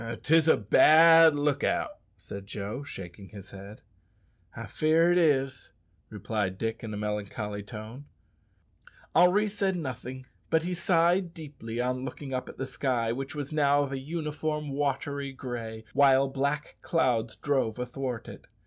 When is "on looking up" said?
11.79-12.49